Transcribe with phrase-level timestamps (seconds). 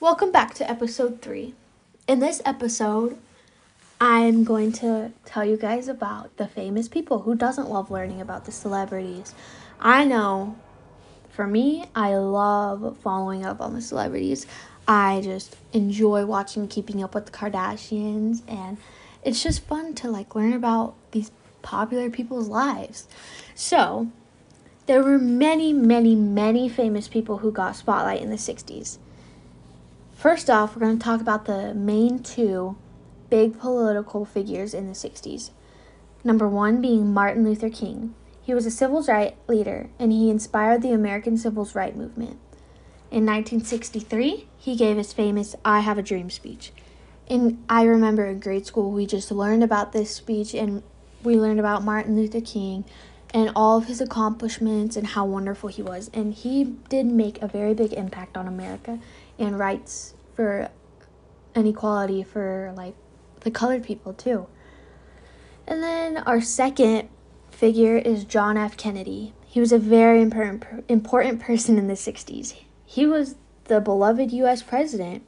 [0.00, 1.56] Welcome back to episode three.
[2.06, 3.18] In this episode,
[4.00, 8.44] I'm going to tell you guys about the famous people who doesn't love learning about
[8.44, 9.34] the celebrities.
[9.80, 10.54] I know
[11.30, 14.46] for me, I love following up on the celebrities.
[14.86, 18.76] I just enjoy watching Keeping Up with the Kardashians and
[19.24, 23.08] it's just fun to like learn about these popular people's lives.
[23.56, 24.12] So,
[24.86, 28.98] there were many, many, many famous people who got spotlight in the 60s.
[30.18, 32.76] First off, we're going to talk about the main two
[33.30, 35.50] big political figures in the 60s.
[36.24, 38.16] Number one being Martin Luther King.
[38.42, 42.40] He was a civil rights leader and he inspired the American civil rights movement.
[43.12, 46.72] In 1963, he gave his famous I Have a Dream speech.
[47.28, 50.82] And I remember in grade school, we just learned about this speech and
[51.22, 52.84] we learned about Martin Luther King
[53.34, 56.10] and all of his accomplishments and how wonderful he was.
[56.14, 58.98] And he did make a very big impact on America
[59.38, 60.70] and rights for
[61.54, 62.94] inequality for like
[63.40, 64.46] the colored people too.
[65.66, 67.08] And then our second
[67.50, 68.76] figure is John F.
[68.76, 69.34] Kennedy.
[69.46, 72.54] He was a very important important person in the 60s.
[72.86, 75.24] He was the beloved US president.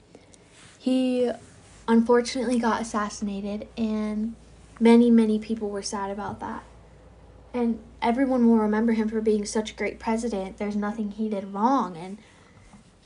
[0.78, 1.30] He
[1.86, 4.34] unfortunately got assassinated and
[4.78, 6.62] many many people were sad about that.
[7.52, 10.58] And everyone will remember him for being such a great president.
[10.58, 12.18] There's nothing he did wrong and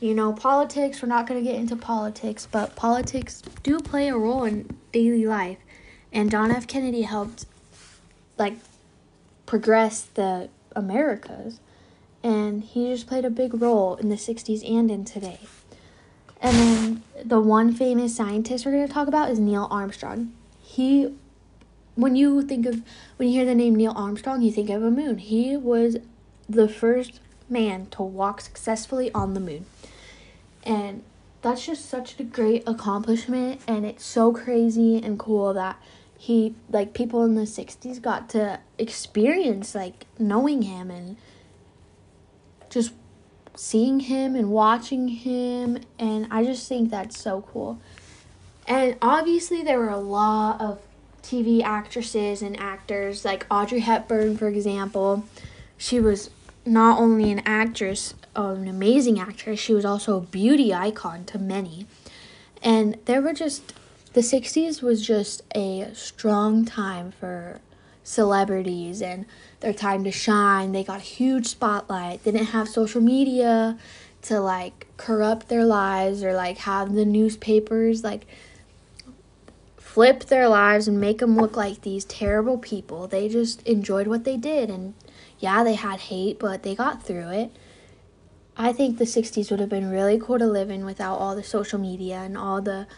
[0.05, 4.17] you know, politics, we're not going to get into politics, but politics do play a
[4.17, 5.56] role in daily life.
[6.12, 6.67] And John F.
[6.67, 7.47] Kennedy helped,
[8.37, 8.55] like,
[9.47, 11.61] progress the Americas.
[12.22, 15.41] And he just played a big role in the 60s and in today.
[16.39, 20.34] And then the one famous scientist we're going to talk about is Neil Armstrong.
[20.61, 21.15] He,
[21.97, 22.83] when you think of,
[23.17, 25.19] when you hear the name Neil Armstrong, you think of a moon.
[25.19, 25.97] He was
[26.48, 29.67] the first man to walk successfully on the moon.
[30.65, 31.03] And
[31.45, 35.77] that's just such a great accomplishment and it's so crazy and cool that
[36.17, 41.19] he like people in the 60s got to experience like knowing him and
[42.71, 42.94] just
[43.55, 47.78] seeing him and watching him and I just think that's so cool.
[48.66, 50.81] And obviously there were a lot of
[51.25, 55.25] TV actresses and actors like Audrey Hepburn for example.
[55.77, 56.31] She was
[56.67, 61.39] not only an actress, uh, an amazing actress, she was also a beauty icon to
[61.39, 61.87] many.
[62.62, 63.75] And there were just,
[64.12, 67.61] the 60s was just a strong time for
[68.03, 69.27] celebrities and
[69.61, 70.73] their time to shine.
[70.73, 72.23] They got huge spotlight.
[72.23, 73.79] They didn't have social media
[74.23, 78.27] to like corrupt their lives or like have the newspapers like
[79.94, 83.06] flip their lives and make them look like these terrible people.
[83.06, 84.94] They just enjoyed what they did and
[85.38, 87.53] yeah, they had hate, but they got through it.
[88.56, 91.44] I think the 60s would have been really cool to live in without all the
[91.44, 92.88] social media and all the,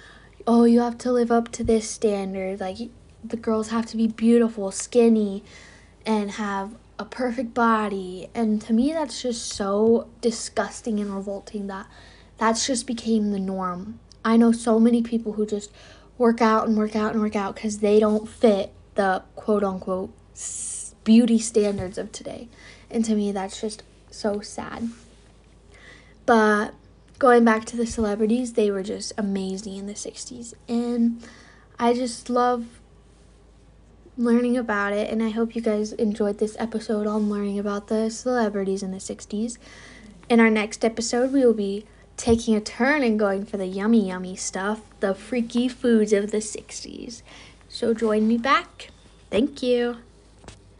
[0.46, 2.60] oh, you have to live up to this standard.
[2.60, 2.78] Like,
[3.22, 5.44] the girls have to be beautiful, skinny,
[6.06, 8.30] and have a perfect body.
[8.34, 11.88] And to me, that's just so disgusting and revolting that
[12.38, 14.00] that's just became the norm.
[14.24, 15.70] I know so many people who just
[16.18, 20.10] work out and work out and work out because they don't fit the quote unquote
[21.04, 22.48] beauty standards of today.
[22.90, 24.90] And to me, that's just so sad.
[26.24, 26.74] But
[27.18, 30.54] going back to the celebrities, they were just amazing in the 60s.
[30.68, 31.22] And
[31.78, 32.66] I just love
[34.18, 35.10] learning about it.
[35.10, 38.98] And I hope you guys enjoyed this episode on learning about the celebrities in the
[38.98, 39.58] 60s.
[40.28, 44.08] In our next episode, we will be taking a turn and going for the yummy,
[44.08, 47.22] yummy stuff, the freaky foods of the 60s.
[47.68, 48.90] So join me back.
[49.30, 49.98] Thank you.